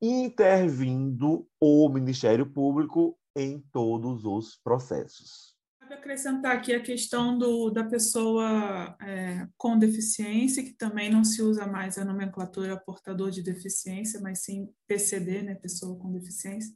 intervindo 0.00 1.46
o 1.60 1.88
Ministério 1.88 2.50
Público 2.50 3.18
em 3.34 3.60
todos 3.72 4.24
os 4.24 4.56
processos. 4.56 5.55
Acrescentar 5.90 6.56
aqui 6.56 6.74
a 6.74 6.80
questão 6.80 7.38
do, 7.38 7.70
da 7.70 7.84
pessoa 7.84 8.96
é, 9.00 9.46
com 9.56 9.78
deficiência, 9.78 10.62
que 10.62 10.72
também 10.72 11.10
não 11.10 11.22
se 11.22 11.42
usa 11.42 11.66
mais 11.66 11.96
a 11.96 12.04
nomenclatura 12.04 12.76
portador 12.76 13.30
de 13.30 13.42
deficiência, 13.42 14.20
mas 14.20 14.40
sim 14.40 14.68
PCD, 14.86 15.42
né, 15.42 15.54
pessoa 15.54 15.98
com 15.98 16.12
deficiência, 16.12 16.72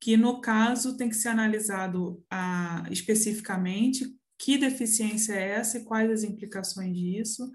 que 0.00 0.16
no 0.16 0.40
caso 0.40 0.96
tem 0.96 1.08
que 1.08 1.16
ser 1.16 1.28
analisado 1.28 2.22
ah, 2.30 2.86
especificamente 2.90 4.06
que 4.38 4.58
deficiência 4.58 5.32
é 5.32 5.50
essa 5.52 5.78
e 5.78 5.84
quais 5.84 6.10
as 6.10 6.22
implicações 6.22 6.96
disso. 6.96 7.50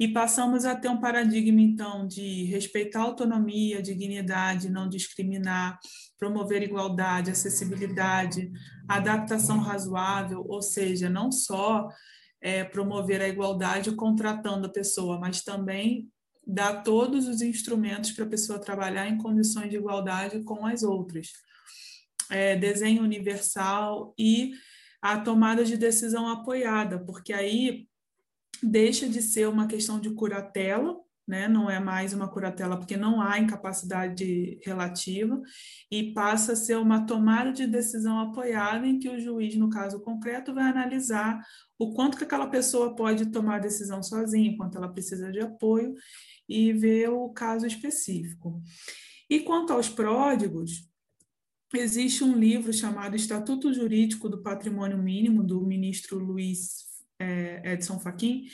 E 0.00 0.08
passamos 0.08 0.64
a 0.64 0.74
ter 0.74 0.88
um 0.88 1.00
paradigma, 1.00 1.60
então, 1.60 2.08
de 2.08 2.44
respeitar 2.44 3.00
a 3.00 3.04
autonomia, 3.04 3.82
dignidade, 3.82 4.70
não 4.70 4.88
discriminar, 4.88 5.78
promover 6.18 6.62
igualdade, 6.62 7.30
acessibilidade, 7.30 8.50
adaptação 8.96 9.58
razoável, 9.58 10.44
ou 10.48 10.62
seja, 10.62 11.08
não 11.08 11.30
só 11.30 11.88
é, 12.40 12.64
promover 12.64 13.20
a 13.20 13.28
igualdade 13.28 13.92
contratando 13.92 14.66
a 14.66 14.72
pessoa, 14.72 15.18
mas 15.18 15.42
também 15.42 16.10
dar 16.46 16.82
todos 16.82 17.28
os 17.28 17.40
instrumentos 17.40 18.10
para 18.10 18.24
a 18.24 18.28
pessoa 18.28 18.58
trabalhar 18.58 19.08
em 19.08 19.16
condições 19.16 19.70
de 19.70 19.76
igualdade 19.76 20.42
com 20.42 20.66
as 20.66 20.82
outras. 20.82 21.28
É, 22.30 22.56
desenho 22.56 23.02
universal 23.02 24.14
e 24.18 24.52
a 25.00 25.20
tomada 25.20 25.64
de 25.64 25.76
decisão 25.76 26.28
apoiada, 26.28 26.98
porque 26.98 27.32
aí 27.32 27.86
deixa 28.62 29.08
de 29.08 29.20
ser 29.20 29.48
uma 29.48 29.66
questão 29.66 30.00
de 30.00 30.10
curatela, 30.10 30.96
né? 31.26 31.48
não 31.48 31.70
é 31.70 31.78
mais 31.78 32.12
uma 32.12 32.28
curatela 32.28 32.76
porque 32.76 32.96
não 32.96 33.20
há 33.20 33.38
incapacidade 33.38 34.58
relativa, 34.62 35.40
e 35.90 36.12
passa 36.12 36.52
a 36.52 36.56
ser 36.56 36.76
uma 36.76 37.06
tomada 37.06 37.52
de 37.52 37.66
decisão 37.66 38.18
apoiada 38.18 38.86
em 38.86 38.98
que 38.98 39.08
o 39.08 39.18
juiz, 39.18 39.56
no 39.56 39.70
caso 39.70 40.00
concreto, 40.00 40.54
vai 40.54 40.64
analisar 40.64 41.40
o 41.78 41.92
quanto 41.94 42.16
que 42.16 42.24
aquela 42.24 42.46
pessoa 42.46 42.94
pode 42.94 43.26
tomar 43.26 43.56
a 43.56 43.60
decisão 43.60 44.02
sozinha, 44.02 44.56
quanto 44.56 44.78
ela 44.78 44.92
precisa 44.92 45.30
de 45.30 45.40
apoio, 45.40 45.94
e 46.48 46.72
ver 46.72 47.08
o 47.08 47.28
caso 47.30 47.66
específico. 47.66 48.62
E 49.28 49.40
quanto 49.40 49.72
aos 49.72 49.88
pródigos, 49.88 50.88
existe 51.74 52.22
um 52.22 52.36
livro 52.36 52.72
chamado 52.72 53.16
Estatuto 53.16 53.72
Jurídico 53.72 54.28
do 54.28 54.42
Patrimônio 54.42 54.98
Mínimo, 54.98 55.42
do 55.42 55.64
ministro 55.64 56.18
Luiz 56.18 56.91
é, 57.22 57.72
Edson 57.72 57.98
Fachin, 57.98 58.46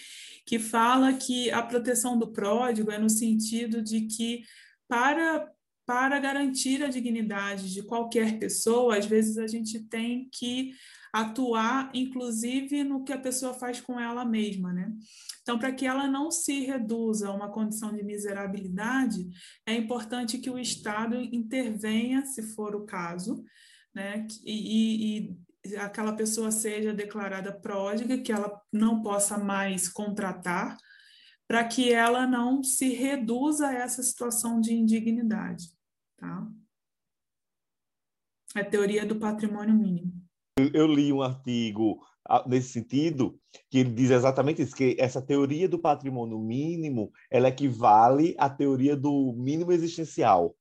que 0.46 0.59
fala 0.59 1.12
que 1.12 1.50
a 1.50 1.62
proteção 1.62 2.18
do 2.18 2.33
pródigo 2.33 2.90
é 2.90 2.98
no 2.98 3.11
sentido 3.11 3.83
de 3.83 4.02
que, 4.02 4.42
para, 4.87 5.50
para 5.87 6.18
garantir 6.18 6.83
a 6.83 6.88
dignidade 6.88 7.72
de 7.72 7.83
qualquer 7.83 8.38
pessoa, 8.38 8.96
às 8.96 9.07
vezes 9.07 9.38
a 9.38 9.46
gente 9.46 9.81
tem 9.81 10.28
que 10.33 10.72
atuar, 11.12 11.90
inclusive, 11.94 12.85
no 12.85 13.02
que 13.02 13.12
a 13.12 13.18
pessoa 13.18 13.54
faz 13.54 13.81
com 13.81 13.98
ela 13.98 14.24
mesma, 14.24 14.72
né? 14.72 14.92
Então, 15.42 15.59
para 15.59 15.72
que 15.72 15.87
ela 15.87 16.07
não 16.07 16.31
se 16.31 16.61
reduza 16.61 17.28
a 17.28 17.35
uma 17.35 17.50
condição 17.50 17.94
de 17.94 18.02
miserabilidade, 18.02 19.26
é 19.66 19.74
importante 19.74 20.38
que 20.38 20.50
o 20.50 20.59
Estado 20.59 21.16
intervenha, 21.16 22.24
se 22.26 22.42
for 22.54 22.76
o 22.76 22.85
caso, 22.85 23.42
né? 23.94 24.26
E, 24.44 25.18
e 25.18 25.38
aquela 25.76 26.12
pessoa 26.12 26.50
seja 26.50 26.92
declarada 26.92 27.52
pródiga, 27.52 28.18
que 28.18 28.33
ela 28.33 28.61
não 28.72 29.02
possa 29.02 29.38
mais 29.38 29.88
contratar 29.88 30.76
para 31.46 31.64
que 31.64 31.90
ela 31.90 32.26
não 32.26 32.62
se 32.62 32.92
reduza 32.92 33.68
a 33.68 33.74
essa 33.74 34.02
situação 34.02 34.61
de 34.61 34.74
indignidade. 34.74 35.72
Tá? 36.18 36.46
A 38.54 38.64
teoria 38.64 39.07
do 39.07 39.16
patrimônio 39.16 39.74
mínimo. 39.74 40.12
Eu 40.74 40.87
li 40.87 41.12
um 41.12 41.22
artigo 41.22 42.04
nesse 42.46 42.70
sentido, 42.70 43.40
que 43.70 43.78
ele 43.78 43.90
diz 43.90 44.11
exatamente 44.11 44.61
isso, 44.61 44.76
que 44.76 44.96
essa 44.98 45.22
teoria 45.22 45.68
do 45.68 45.78
patrimônio 45.78 46.38
mínimo, 46.38 47.11
ela 47.31 47.48
equivale 47.48 48.35
à 48.38 48.50
teoria 48.50 48.94
do 48.94 49.33
mínimo 49.37 49.72
existencial. 49.72 50.54